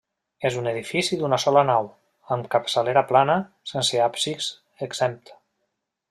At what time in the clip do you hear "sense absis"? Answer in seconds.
3.73-4.49